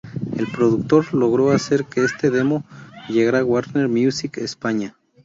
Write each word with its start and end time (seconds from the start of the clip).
El 0.35 0.47
productor, 0.47 1.13
logró 1.13 1.51
hacer 1.51 1.85
que 1.85 2.03
este 2.03 2.31
demo 2.31 2.65
llegara 3.07 3.41
a 3.41 3.45
Warner 3.45 3.87
Music 3.87 4.39
España. 4.39 4.95